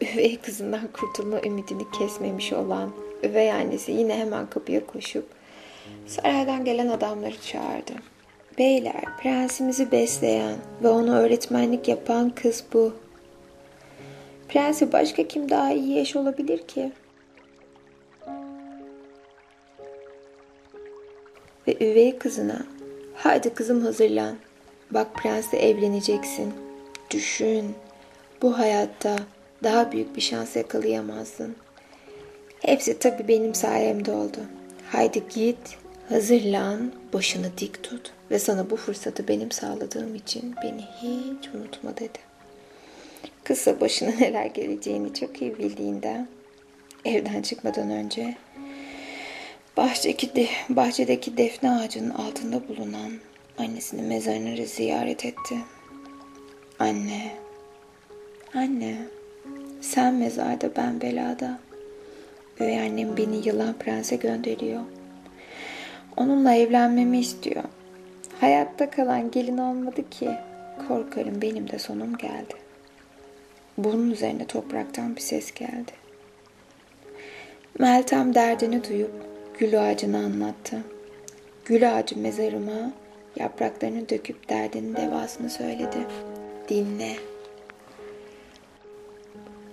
Üvey 0.00 0.36
kızından 0.36 0.88
kurtulma 0.92 1.40
ümidini 1.40 1.90
kesmemiş 1.98 2.52
olan 2.52 2.92
üvey 3.22 3.52
annesi 3.52 3.92
yine 3.92 4.14
hemen 4.18 4.50
kapıya 4.50 4.86
koşup 4.86 5.26
saraydan 6.06 6.64
gelen 6.64 6.88
adamları 6.88 7.40
çağırdı. 7.40 7.92
Beyler, 8.58 9.04
prensimizi 9.22 9.92
besleyen 9.92 10.56
ve 10.82 10.88
ona 10.88 11.18
öğretmenlik 11.18 11.88
yapan 11.88 12.30
kız 12.30 12.64
bu. 12.72 13.05
Prensi 14.48 14.92
başka 14.92 15.28
kim 15.28 15.50
daha 15.50 15.72
iyi 15.72 15.98
eş 15.98 16.16
olabilir 16.16 16.58
ki? 16.58 16.92
Ve 21.68 21.76
üvey 21.80 22.18
kızına, 22.18 22.66
haydi 23.14 23.54
kızım 23.54 23.80
hazırlan, 23.80 24.36
bak 24.90 25.14
prensle 25.14 25.58
evleneceksin. 25.58 26.54
Düşün, 27.10 27.74
bu 28.42 28.58
hayatta 28.58 29.16
daha 29.62 29.92
büyük 29.92 30.16
bir 30.16 30.20
şans 30.20 30.56
yakalayamazdın. 30.56 31.56
Hepsi 32.60 32.98
tabii 32.98 33.28
benim 33.28 33.54
sayemde 33.54 34.12
oldu. 34.12 34.38
Haydi 34.92 35.22
git, 35.34 35.78
hazırlan, 36.08 36.92
başını 37.12 37.58
dik 37.58 37.82
tut 37.82 38.12
ve 38.30 38.38
sana 38.38 38.70
bu 38.70 38.76
fırsatı 38.76 39.28
benim 39.28 39.50
sağladığım 39.50 40.14
için 40.14 40.54
beni 40.62 40.84
hiç 41.02 41.48
unutma 41.54 41.96
dedi. 41.96 42.25
Kısa 43.46 43.80
başına 43.80 44.10
neler 44.20 44.46
geleceğini 44.46 45.14
çok 45.14 45.42
iyi 45.42 45.58
bildiğinden 45.58 46.28
evden 47.04 47.42
çıkmadan 47.42 47.90
önce 47.90 48.34
bahçedeki, 49.76 50.36
de, 50.36 50.46
bahçedeki 50.68 51.36
defne 51.36 51.70
ağacının 51.70 52.10
altında 52.10 52.68
bulunan 52.68 53.12
annesinin 53.58 54.04
mezarını 54.04 54.66
ziyaret 54.66 55.24
etti. 55.24 55.58
Anne, 56.78 57.32
anne, 58.54 58.96
sen 59.80 60.14
mezarda 60.14 60.76
ben 60.76 61.00
belada. 61.00 61.58
Üvey 62.60 62.80
annem 62.80 63.16
beni 63.16 63.48
yılan 63.48 63.78
prense 63.78 64.16
gönderiyor. 64.16 64.82
Onunla 66.16 66.54
evlenmemi 66.54 67.18
istiyor. 67.18 67.64
Hayatta 68.40 68.90
kalan 68.90 69.30
gelin 69.30 69.58
olmadı 69.58 70.10
ki. 70.10 70.30
Korkarım 70.88 71.42
benim 71.42 71.70
de 71.70 71.78
sonum 71.78 72.16
geldi. 72.16 72.65
Bunun 73.78 74.10
üzerine 74.10 74.46
topraktan 74.46 75.16
bir 75.16 75.20
ses 75.20 75.54
geldi. 75.54 75.92
Meltem 77.78 78.34
derdini 78.34 78.84
duyup 78.84 79.12
gül 79.58 79.88
ağacını 79.88 80.18
anlattı. 80.18 80.82
Gül 81.64 81.96
ağacı 81.96 82.18
mezarıma 82.18 82.92
yapraklarını 83.36 84.08
döküp 84.08 84.48
derdinin 84.48 84.96
devasını 84.96 85.50
söyledi. 85.50 85.98
Dinle. 86.68 87.16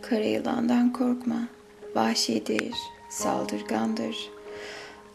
Kara 0.01 0.23
yılandan 0.23 0.93
korkma. 0.93 1.47
Vahşidir, 1.95 2.75
saldırgandır. 3.09 4.29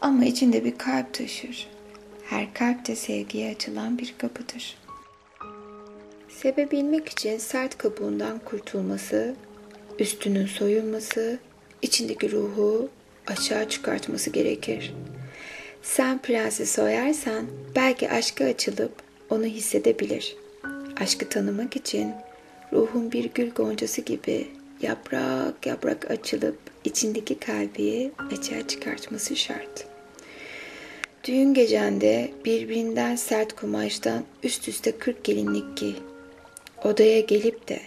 Ama 0.01 0.25
içinde 0.25 0.65
bir 0.65 0.77
kalp 0.77 1.13
taşır. 1.13 1.69
Her 2.23 2.53
kalp 2.53 2.87
de 2.87 2.95
sevgiye 2.95 3.51
açılan 3.51 3.97
bir 3.97 4.15
kapıdır. 4.17 4.77
Sevebilmek 6.29 7.09
için 7.09 7.37
sert 7.37 7.77
kabuğundan 7.77 8.39
kurtulması, 8.39 9.35
üstünün 9.99 10.45
soyulması, 10.45 11.39
içindeki 11.81 12.31
ruhu 12.31 12.89
açığa 13.27 13.69
çıkartması 13.69 14.29
gerekir. 14.29 14.93
Sen 15.81 16.21
prensi 16.21 16.65
soyarsan 16.65 17.45
belki 17.75 18.11
aşka 18.11 18.45
açılıp 18.45 18.91
onu 19.29 19.45
hissedebilir. 19.45 20.35
Aşkı 21.01 21.29
tanımak 21.29 21.75
için 21.75 22.13
ruhun 22.73 23.11
bir 23.11 23.25
gül 23.33 23.51
goncası 23.51 24.01
gibi 24.01 24.47
yaprak 24.81 25.65
yaprak 25.65 26.11
açılıp 26.11 26.57
içindeki 26.83 27.39
kalbi 27.39 28.11
açığa 28.31 28.67
çıkartması 28.67 29.35
şart. 29.35 29.87
Düğün 31.23 31.53
gecende 31.53 32.31
birbirinden 32.45 33.15
sert 33.15 33.55
kumaştan 33.55 34.23
üst 34.43 34.67
üste 34.67 34.91
kırk 34.91 35.23
gelinlik 35.23 35.77
giy. 35.77 35.93
Odaya 36.83 37.19
gelip 37.19 37.67
de 37.67 37.79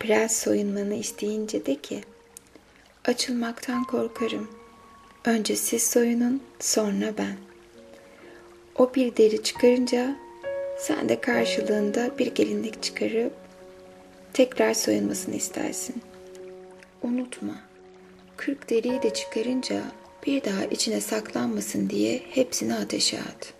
prens 0.00 0.36
soyunmanı 0.36 0.94
isteyince 0.94 1.66
de 1.66 1.74
ki 1.74 2.00
açılmaktan 3.04 3.84
korkarım. 3.84 4.48
Önce 5.24 5.56
siz 5.56 5.82
soyunun 5.82 6.42
sonra 6.60 7.14
ben. 7.18 7.36
O 8.76 8.94
bir 8.94 9.16
deri 9.16 9.42
çıkarınca 9.42 10.16
sen 10.78 11.08
de 11.08 11.20
karşılığında 11.20 12.18
bir 12.18 12.34
gelinlik 12.34 12.82
çıkarıp 12.82 13.32
tekrar 14.32 14.74
soyunmasını 14.74 15.34
istersin. 15.34 16.02
Unutma, 17.02 17.54
kırk 18.36 18.70
deriyi 18.70 19.02
de 19.02 19.14
çıkarınca 19.14 19.82
bir 20.26 20.44
daha 20.44 20.64
içine 20.64 21.00
saklanmasın 21.00 21.90
diye 21.90 22.22
hepsini 22.30 22.74
ateşe 22.74 23.18
at. 23.18 23.54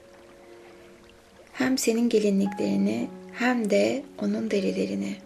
Hem 1.53 1.79
senin 1.79 2.09
gelinliklerini 2.09 3.09
hem 3.39 3.71
de 3.71 4.03
onun 4.23 4.51
derilerini 4.51 5.17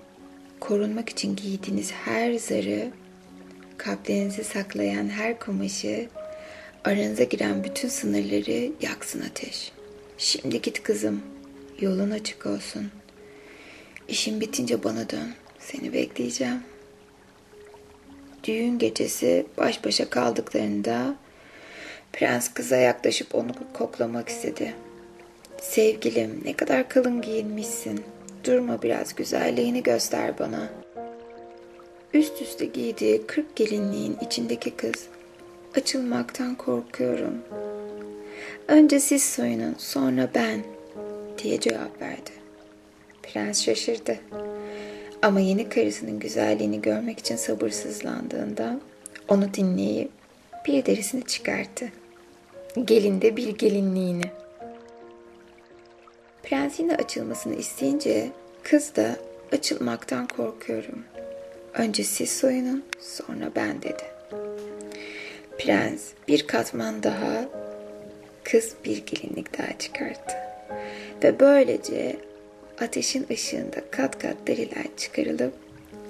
korunmak 0.61 1.09
için 1.09 1.37
giydiğiniz 1.37 1.93
her 1.93 2.35
zarı, 2.35 2.89
kalplerinizi 3.79 4.45
saklayan 4.45 5.09
her 5.09 5.39
kumaşı, 5.39 6.09
aranıza 6.85 7.25
giren 7.25 7.65
bütün 7.65 7.89
sınırları 7.89 8.73
yaksın 8.83 9.23
ateş. 9.31 9.73
Şimdi 10.19 10.63
git 10.63 10.83
kızım, 10.83 11.23
yolun 11.81 12.11
açık 12.11 12.47
olsun. 12.47 12.91
İşin 14.09 14.41
bitince 14.41 14.85
bana 14.85 15.11
dön, 15.11 15.33
seni 15.59 15.93
bekleyeceğim. 15.93 16.63
Düğün 18.45 18.79
gecesi 18.79 19.47
baş 19.59 19.85
başa 19.85 20.11
kaldıklarında 20.11 21.17
prens 22.13 22.55
kıza 22.55 22.77
yaklaşıp 22.77 23.35
onu 23.35 23.53
koklamak 23.73 24.29
istedi. 24.29 24.75
Sevgilim 25.63 26.41
ne 26.45 26.53
kadar 26.53 26.89
kalın 26.89 27.23
giyinmişsin. 27.23 28.01
Durma 28.45 28.83
biraz 28.83 29.15
güzelliğini 29.15 29.83
göster 29.83 30.39
bana. 30.39 30.69
Üst 32.15 32.43
üste 32.43 32.65
giydiği 32.65 33.27
kırk 33.27 33.57
gelinliğin 33.57 34.17
içindeki 34.27 34.71
kız. 34.71 35.07
Açılmaktan 35.77 36.55
korkuyorum. 36.55 37.35
Önce 38.69 39.01
siz 39.01 39.25
soyunun 39.25 39.75
sonra 39.79 40.29
ben 40.35 40.61
diye 41.43 41.61
cevap 41.61 42.03
verdi. 42.03 42.31
Prens 43.23 43.63
şaşırdı. 43.63 44.17
Ama 45.23 45.41
yeni 45.41 45.69
karısının 45.69 46.19
güzelliğini 46.19 46.83
görmek 46.83 47.19
için 47.19 47.37
sabırsızlandığında 47.37 48.81
onu 49.29 49.55
dinleyip 49.55 50.11
bir 50.67 50.87
derisini 50.87 51.23
çıkarttı. 51.27 51.89
Gelinde 52.85 53.37
bir 53.37 53.49
gelinliğini. 53.49 54.42
Prens 56.43 56.81
yine 56.81 56.97
açılmasını 56.97 57.55
isteyince 57.55 58.31
kız 58.63 58.97
da 58.97 59.17
açılmaktan 59.53 60.27
korkuyorum. 60.27 61.05
Önce 61.75 62.05
siz 62.05 62.31
soyunun 62.31 62.85
sonra 63.01 63.51
ben 63.57 63.83
dedi. 63.83 64.03
Prens 65.59 66.03
bir 66.29 66.47
katman 66.47 67.03
daha 67.03 67.45
kız 68.45 68.75
bir 68.85 69.07
gelinlik 69.07 69.59
daha 69.59 69.79
çıkarttı. 69.79 70.37
Ve 71.23 71.41
böylece 71.41 72.17
ateşin 72.81 73.27
ışığında 73.31 73.91
kat 73.91 74.19
kat 74.19 74.37
deriler 74.47 74.87
çıkarılıp 74.97 75.55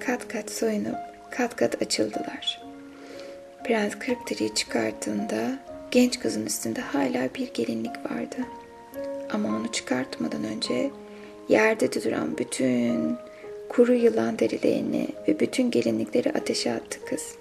kat 0.00 0.28
kat 0.28 0.50
soyunup 0.50 0.96
kat 1.30 1.56
kat 1.56 1.82
açıldılar. 1.82 2.62
Prens 3.64 3.98
kırk 3.98 4.30
deriyi 4.30 4.54
çıkarttığında 4.54 5.58
genç 5.90 6.20
kızın 6.20 6.46
üstünde 6.46 6.80
hala 6.80 7.34
bir 7.34 7.54
gelinlik 7.54 8.10
vardı. 8.10 8.36
Ama 9.32 9.48
onu 9.48 9.72
çıkartmadan 9.72 10.44
önce 10.44 10.90
yerde 11.48 11.92
duran 11.92 12.38
bütün 12.38 13.16
kuru 13.68 13.94
yılan 13.94 14.38
derilerini 14.38 15.08
ve 15.28 15.40
bütün 15.40 15.70
gelinlikleri 15.70 16.32
ateşe 16.32 16.72
attı 16.72 16.98
kız. 17.06 17.34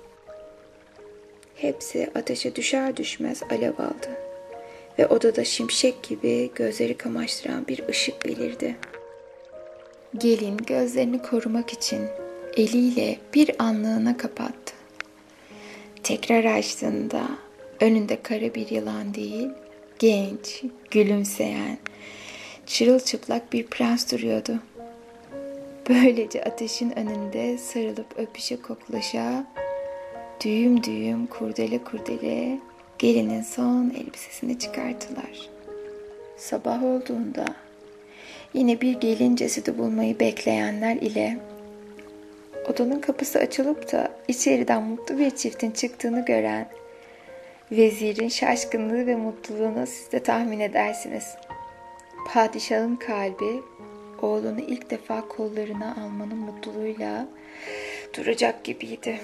Hepsi 1.56 2.10
ateşe 2.16 2.56
düşer 2.56 2.98
düşmez 2.98 3.44
alev 3.50 3.74
aldı 3.74 4.10
ve 5.00 5.08
odada 5.08 5.44
şimşek 5.44 6.04
gibi 6.04 6.52
gözleri 6.56 6.98
kamaştıran 6.98 7.68
bir 7.68 7.88
ışık 7.90 8.26
belirdi. 8.26 8.76
Gelin 10.18 10.58
gözlerini 10.58 11.22
korumak 11.22 11.74
için 11.74 12.02
eliyle 12.58 13.18
bir 13.34 13.64
anlığına 13.64 14.18
kapattı. 14.18 14.74
Tekrar 16.04 16.58
açtığında 16.58 17.30
önünde 17.80 18.22
kara 18.22 18.56
bir 18.56 18.70
yılan 18.70 19.14
değil, 19.14 19.50
genç, 20.02 20.64
gülümseyen, 20.92 21.78
çırılçıplak 22.66 23.54
bir 23.54 23.68
prens 23.68 24.12
duruyordu. 24.12 24.60
Böylece 25.90 26.44
ateşin 26.44 27.00
önünde 27.00 27.58
sarılıp 27.58 28.18
öpüşe 28.18 28.62
koklaşa, 28.62 29.46
düğüm 30.44 30.84
düğüm 30.84 31.28
kurdele 31.28 31.84
kurdele 31.84 32.60
gelinin 33.00 33.42
son 33.42 33.90
elbisesini 33.90 34.60
çıkarttılar. 34.60 35.50
Sabah 36.38 36.84
olduğunda 36.84 37.46
yine 38.54 38.82
bir 38.82 39.00
gelin 39.00 39.36
cesedi 39.36 39.78
bulmayı 39.78 40.20
bekleyenler 40.20 40.96
ile 40.96 41.38
odanın 42.70 43.02
kapısı 43.02 43.40
açılıp 43.40 43.92
da 43.92 44.12
içeriden 44.28 44.84
mutlu 44.84 45.20
bir 45.20 45.30
çiftin 45.30 45.72
çıktığını 45.72 46.26
gören 46.26 46.81
vezirin 47.72 48.30
şaşkınlığı 48.30 49.08
ve 49.08 49.16
mutluluğunu 49.16 49.88
siz 49.88 50.12
de 50.12 50.24
tahmin 50.24 50.60
edersiniz. 50.60 51.36
Padişahın 52.28 52.96
kalbi 52.96 53.62
oğlunu 54.22 54.60
ilk 54.60 54.90
defa 54.90 55.28
kollarına 55.28 55.96
almanın 56.04 56.38
mutluluğuyla 56.38 57.28
duracak 58.18 58.64
gibiydi. 58.64 59.20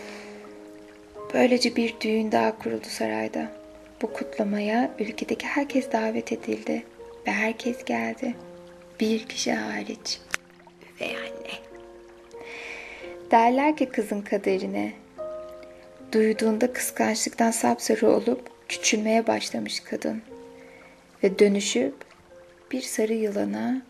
Böylece 1.34 1.76
bir 1.76 1.96
düğün 2.02 2.32
daha 2.32 2.58
kuruldu 2.60 2.88
sarayda. 2.88 3.52
Bu 4.02 4.14
kutlamaya 4.14 4.92
ülkedeki 5.00 5.48
herkes 5.48 5.92
davet 5.92 6.32
edildi 6.32 6.84
ve 7.28 7.32
herkes 7.32 7.86
geldi. 7.86 8.36
Bir 9.00 9.26
kişi 9.26 9.54
hariç. 9.54 10.20
Ve 11.02 11.06
anne. 11.06 11.54
Derler 13.32 13.78
ki 13.78 13.86
kızın 13.86 14.22
kaderine. 14.22 14.94
Duyduğunda 16.18 16.74
kıskançlıktan 16.74 17.52
sapsarı 17.52 18.10
olup 18.10 18.50
küçülmeye 18.70 19.28
başlamış 19.28 19.80
kadın. 19.80 20.22
Ve 21.24 21.40
dönüşüp 21.40 21.94
bir 22.72 22.82
sarı 22.82 23.14
yılana 23.14 23.82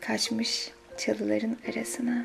kaçmış 0.00 0.70
çalıların 0.98 1.56
arasına. 1.70 2.24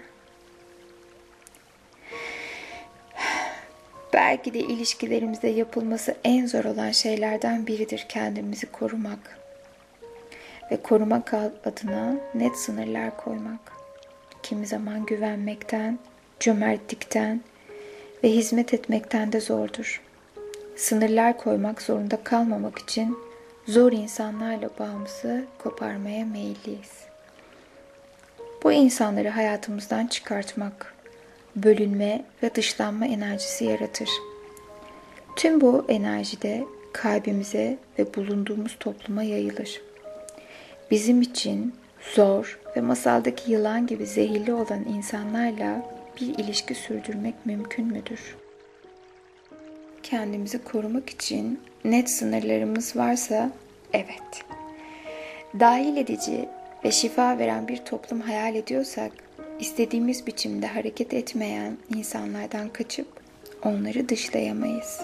Belki 4.14 4.54
de 4.54 4.60
ilişkilerimizde 4.60 5.48
yapılması 5.48 6.16
en 6.24 6.46
zor 6.46 6.64
olan 6.66 6.92
şeylerden 6.92 7.68
biridir 7.68 8.06
kendimizi 8.10 8.66
korumak. 8.72 9.40
Ve 10.72 10.82
korumak 10.82 11.34
adına 11.66 12.18
net 12.34 12.58
sınırlar 12.58 13.18
koymak. 13.18 13.74
Kimi 14.44 14.68
zaman 14.68 15.06
güvenmekten, 15.06 16.00
cömertlikten 16.40 17.42
ve 18.26 18.30
hizmet 18.30 18.74
etmekten 18.74 19.32
de 19.32 19.40
zordur. 19.40 20.02
Sınırlar 20.76 21.38
koymak 21.38 21.82
zorunda 21.82 22.24
kalmamak 22.24 22.78
için 22.78 23.18
zor 23.68 23.92
insanlarla 23.92 24.70
bağımızı 24.80 25.46
koparmaya 25.58 26.26
meyilliyiz. 26.26 26.92
Bu 28.64 28.72
insanları 28.72 29.30
hayatımızdan 29.30 30.08
çıkartmak, 30.08 30.94
bölünme 31.56 32.26
ve 32.44 32.56
dışlanma 32.56 33.06
enerjisi 33.06 33.66
yaratır. 33.66 34.10
Tüm 35.36 35.62
bu 35.62 35.86
enerji 35.88 36.42
de 36.42 36.64
kalbimize 36.94 37.78
ve 38.00 38.16
bulunduğumuz 38.16 38.78
topluma 38.80 39.24
yayılır. 39.24 39.82
Bizim 40.92 41.22
için 41.22 41.76
zor 42.16 42.60
ve 42.78 42.82
masaldaki 42.82 43.52
yılan 43.52 43.88
gibi 43.88 44.06
zehirli 44.06 44.54
olan 44.54 44.86
insanlarla 44.96 45.95
bir 46.16 46.44
ilişki 46.44 46.76
sürdürmek 46.76 47.46
mümkün 47.46 47.86
müdür? 47.86 48.36
Kendimizi 50.04 50.64
korumak 50.64 51.10
için 51.10 51.60
net 51.86 52.10
sınırlarımız 52.10 52.96
varsa 52.96 53.52
evet. 53.94 54.44
Dahil 55.60 55.98
edici 55.98 56.50
ve 56.86 56.92
şifa 56.92 57.38
veren 57.38 57.68
bir 57.68 57.78
toplum 57.78 58.22
hayal 58.22 58.56
ediyorsak, 58.56 59.12
istediğimiz 59.60 60.28
biçimde 60.28 60.68
hareket 60.68 61.14
etmeyen 61.14 61.78
insanlardan 61.96 62.70
kaçıp 62.70 63.08
onları 63.64 64.10
dışlayamayız. 64.10 65.02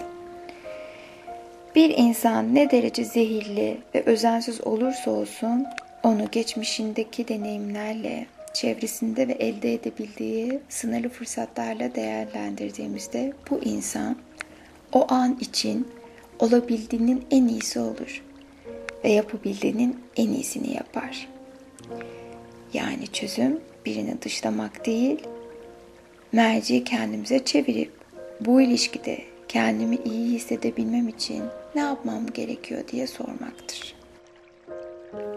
Bir 1.74 1.94
insan 1.96 2.54
ne 2.54 2.70
derece 2.70 3.04
zehirli 3.04 3.78
ve 3.94 4.02
özensiz 4.02 4.66
olursa 4.66 5.10
olsun 5.10 5.66
onu 6.02 6.30
geçmişindeki 6.30 7.28
deneyimlerle 7.28 8.26
çevresinde 8.54 9.28
ve 9.28 9.32
elde 9.32 9.74
edebildiği 9.74 10.60
sınırlı 10.68 11.08
fırsatlarla 11.08 11.94
değerlendirdiğimizde 11.94 13.32
bu 13.50 13.60
insan 13.64 14.16
o 14.92 15.12
an 15.12 15.36
için 15.40 15.88
olabildiğinin 16.38 17.24
en 17.30 17.48
iyisi 17.48 17.80
olur 17.80 18.22
ve 19.04 19.08
yapabildiğinin 19.08 20.00
en 20.16 20.28
iyisini 20.28 20.74
yapar. 20.74 21.28
Yani 22.72 23.06
çözüm 23.06 23.60
birini 23.86 24.22
dışlamak 24.22 24.86
değil, 24.86 25.22
merci 26.32 26.84
kendimize 26.84 27.44
çevirip 27.44 27.92
bu 28.40 28.60
ilişkide 28.60 29.18
kendimi 29.48 29.98
iyi 30.04 30.34
hissedebilmem 30.34 31.08
için 31.08 31.42
ne 31.74 31.80
yapmam 31.80 32.26
gerekiyor 32.26 32.80
diye 32.92 33.06
sormaktır. 33.06 34.01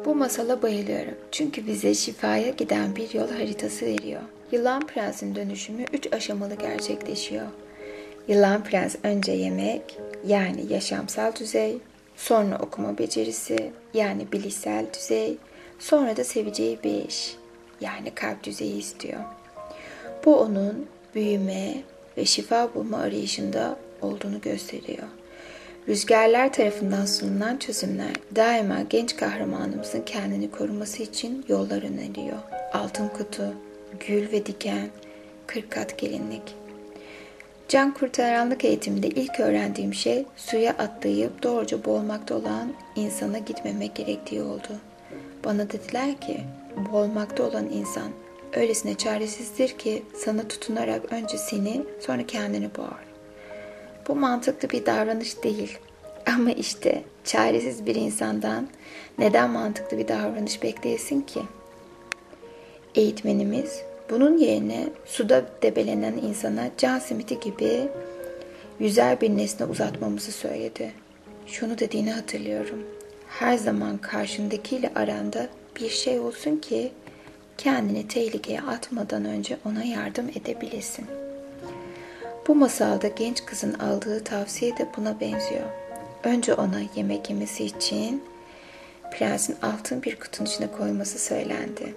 Bu 0.06 0.16
masala 0.16 0.62
bayılıyorum. 0.62 1.16
Çünkü 1.32 1.68
bize 1.68 1.94
şifaya 1.94 2.50
giden 2.50 2.96
bir 2.96 3.14
yol 3.14 3.30
haritası 3.30 3.86
veriyor. 3.86 4.22
Yılan 4.52 4.88
Prens'in 4.88 5.36
dönüşümü 5.36 5.86
üç 5.94 6.14
aşamalı 6.14 6.56
gerçekleşiyor. 6.56 7.48
Yılan 8.28 8.64
Prens 8.64 8.96
önce 9.04 9.32
yemek, 9.32 10.00
yani 10.28 10.74
yaşamsal 10.74 11.36
düzey, 11.36 11.78
sonra 12.16 12.58
okuma 12.60 12.98
becerisi, 12.98 13.72
yani 13.94 14.32
bilişsel 14.32 14.86
düzey, 14.94 15.38
sonra 15.80 16.18
da 16.18 16.24
seveceği 16.24 16.80
bir 16.84 17.06
iş, 17.08 17.36
yani 17.82 18.16
kalp 18.16 18.44
düzeyi 18.44 18.78
istiyor. 18.78 19.20
Bu 20.26 20.40
onun 20.40 20.88
büyüme 21.16 21.76
ve 22.18 22.26
şifa 22.26 22.74
bulma 22.76 22.98
arayışında 22.98 23.78
olduğunu 24.02 24.42
gösteriyor. 24.42 25.08
Rüzgarlar 25.88 26.54
tarafından 26.54 27.06
sunulan 27.06 27.58
çözümler 27.58 28.14
daima 28.36 28.82
genç 28.90 29.16
kahramanımızın 29.16 30.02
kendini 30.02 30.52
koruması 30.52 31.04
için 31.04 31.46
yollar 31.48 31.84
öneriyor. 31.84 32.38
Altın 32.74 33.08
kutu, 33.08 33.54
gül 34.08 34.32
ve 34.32 34.46
diken, 34.46 34.90
kırk 35.48 35.72
kat 35.72 35.98
gelinlik. 35.98 36.56
Can 37.68 37.94
kurtaranlık 37.94 38.66
eğitiminde 38.66 39.08
ilk 39.08 39.40
öğrendiğim 39.40 39.94
şey 39.94 40.26
suya 40.38 40.72
atlayıp 40.72 41.44
doğruca 41.44 41.86
boğulmakta 41.86 42.36
olan 42.36 42.74
insana 42.96 43.38
gitmemek 43.38 43.96
gerektiği 43.96 44.42
oldu. 44.42 44.70
Bana 45.46 45.72
dediler 45.72 46.22
ki 46.22 46.40
boğulmakta 46.92 47.44
olan 47.44 47.70
insan 47.70 48.12
öylesine 48.54 48.96
çaresizdir 48.96 49.70
ki 49.78 50.04
sana 50.16 50.48
tutunarak 50.48 51.14
önce 51.14 51.38
seni 51.38 51.84
sonra 52.00 52.26
kendini 52.28 52.70
boğar. 52.78 53.05
Bu 54.08 54.16
mantıklı 54.16 54.70
bir 54.70 54.86
davranış 54.86 55.44
değil. 55.44 55.78
Ama 56.26 56.52
işte 56.52 57.04
çaresiz 57.24 57.86
bir 57.86 57.96
insandan 57.96 58.68
neden 59.18 59.50
mantıklı 59.50 59.98
bir 59.98 60.08
davranış 60.08 60.64
bekleyesin 60.64 61.22
ki? 61.22 61.42
Eğitmenimiz 62.96 63.82
bunun 64.10 64.38
yerine 64.38 64.88
suda 65.06 65.46
debelenen 65.62 66.14
insana 66.14 66.70
can 66.78 67.00
simiti 67.00 67.40
gibi 67.40 67.88
yüzer 68.80 69.22
bir 69.22 69.38
nesne 69.38 69.66
uzatmamızı 69.66 70.32
söyledi. 70.32 70.92
Şunu 71.48 71.80
dediğini 71.80 72.12
hatırlıyorum. 72.12 72.84
Her 73.28 73.58
zaman 73.58 73.98
karşındakiyle 73.98 74.92
aranda 74.96 75.48
bir 75.80 75.90
şey 75.90 76.20
olsun 76.20 76.58
ki 76.58 76.92
kendini 77.58 78.08
tehlikeye 78.08 78.62
atmadan 78.62 79.26
önce 79.26 79.58
ona 79.66 79.84
yardım 79.84 80.30
edebilesin. 80.30 81.25
Bu 82.48 82.56
masalda 82.56 83.08
genç 83.08 83.46
kızın 83.46 83.74
aldığı 83.74 84.24
tavsiye 84.24 84.78
de 84.78 84.88
buna 84.98 85.20
benziyor. 85.20 85.70
Önce 86.24 86.54
ona 86.54 86.82
yemek 86.96 87.30
yemesi 87.30 87.66
için 87.66 88.24
prensin 89.12 89.58
altın 89.62 90.04
bir 90.04 90.20
kutunun 90.20 90.50
içine 90.50 90.72
koyması 90.72 91.20
söylendi. 91.20 91.94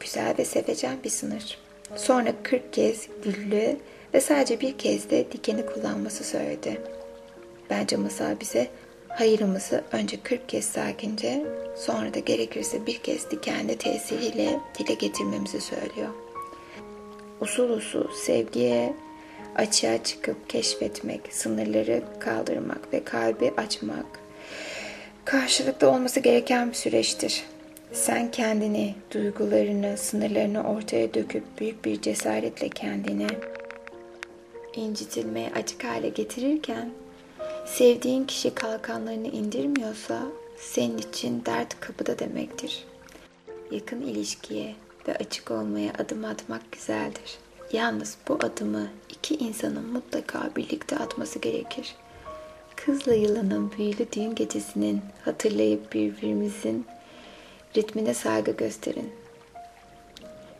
Güzel 0.00 0.34
ve 0.38 0.44
sevecen 0.44 0.96
bir 1.04 1.10
sınır. 1.10 1.58
Sonra 1.96 2.32
40 2.42 2.72
kez 2.72 3.08
güllü 3.24 3.76
ve 4.14 4.20
sadece 4.20 4.60
bir 4.60 4.78
kez 4.78 5.10
de 5.10 5.32
dikeni 5.32 5.66
kullanması 5.66 6.24
söyledi. 6.24 6.80
Bence 7.70 7.96
masal 7.96 8.40
bize 8.40 8.68
hayırımızı 9.08 9.84
önce 9.92 10.20
40 10.22 10.48
kez 10.48 10.64
sakince 10.64 11.46
sonra 11.76 12.14
da 12.14 12.18
gerekirse 12.18 12.86
bir 12.86 12.98
kez 12.98 13.30
dikenli 13.30 13.78
tesiriyle 13.78 14.60
dile 14.78 14.94
getirmemizi 14.94 15.60
söylüyor. 15.60 16.08
Usul 17.40 17.70
usul 17.70 18.14
sevgiye 18.14 18.94
açığa 19.56 20.04
çıkıp 20.04 20.50
keşfetmek, 20.50 21.20
sınırları 21.30 22.02
kaldırmak 22.20 22.92
ve 22.92 23.04
kalbi 23.04 23.52
açmak 23.56 24.06
karşılıklı 25.24 25.90
olması 25.90 26.20
gereken 26.20 26.68
bir 26.68 26.74
süreçtir. 26.74 27.44
Sen 27.92 28.30
kendini, 28.30 28.94
duygularını, 29.14 29.96
sınırlarını 29.96 30.64
ortaya 30.64 31.14
döküp 31.14 31.44
büyük 31.60 31.84
bir 31.84 32.02
cesaretle 32.02 32.68
kendini 32.68 33.26
incitilmeye 34.74 35.50
açık 35.54 35.84
hale 35.84 36.08
getirirken 36.08 36.90
sevdiğin 37.66 38.24
kişi 38.24 38.54
kalkanlarını 38.54 39.28
indirmiyorsa 39.28 40.22
senin 40.56 40.98
için 40.98 41.44
dert 41.46 41.80
kapıda 41.80 42.18
demektir. 42.18 42.84
Yakın 43.70 44.02
ilişkiye 44.02 44.74
ve 45.08 45.14
açık 45.16 45.50
olmaya 45.50 45.92
adım 45.98 46.24
atmak 46.24 46.72
güzeldir. 46.72 47.45
Yalnız 47.72 48.16
bu 48.28 48.34
adımı 48.34 48.88
iki 49.10 49.34
insanın 49.36 49.92
mutlaka 49.92 50.50
birlikte 50.56 50.96
atması 50.98 51.38
gerekir. 51.38 51.94
Kızla 52.76 53.14
yılanın 53.14 53.72
büyülü 53.72 54.12
düğün 54.12 54.34
gecesinin 54.34 55.02
hatırlayıp 55.24 55.92
birbirimizin 55.92 56.86
ritmine 57.76 58.14
saygı 58.14 58.50
gösterin. 58.50 59.12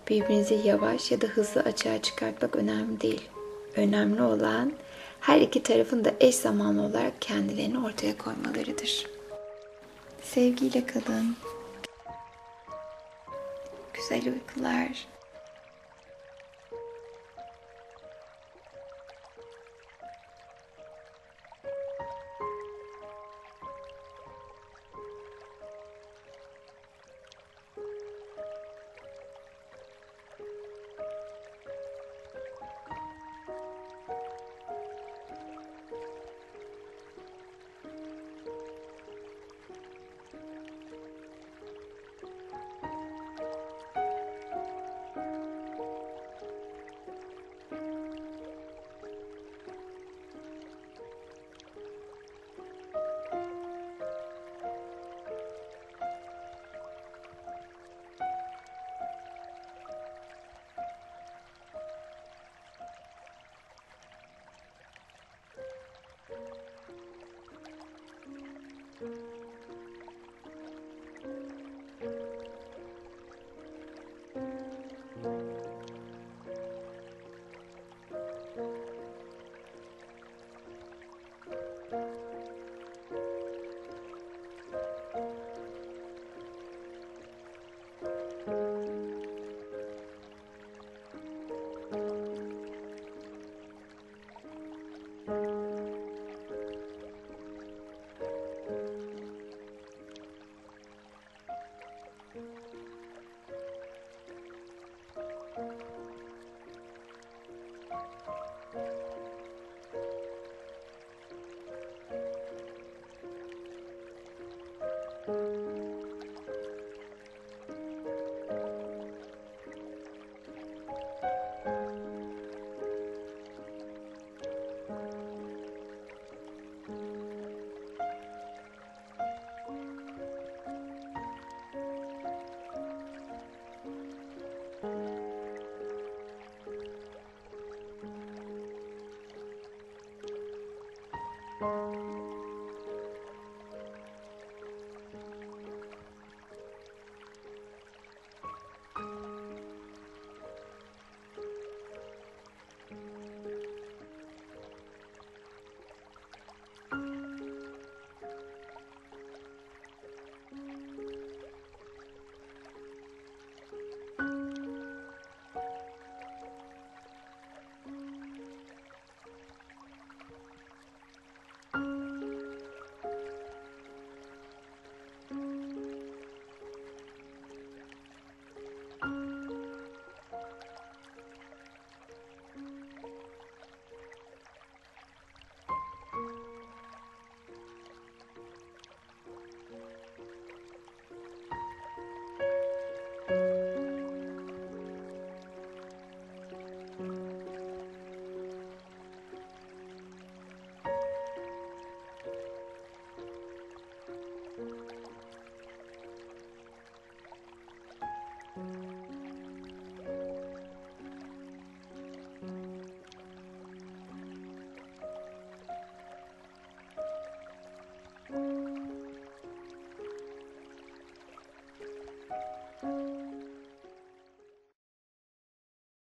Birbirinizi 0.08 0.60
yavaş 0.64 1.10
ya 1.10 1.20
da 1.20 1.26
hızlı 1.26 1.60
açığa 1.60 2.02
çıkartmak 2.02 2.56
önemli 2.56 3.00
değil. 3.00 3.28
Önemli 3.76 4.22
olan 4.22 4.72
her 5.20 5.40
iki 5.40 5.62
tarafın 5.62 6.04
da 6.04 6.12
eş 6.20 6.34
zamanlı 6.34 6.82
olarak 6.82 7.22
kendilerini 7.22 7.86
ortaya 7.86 8.18
koymalarıdır. 8.18 9.06
Sevgiyle 10.22 10.86
kalın. 10.86 11.36
Güzel 13.94 14.32
uykular. 14.32 15.15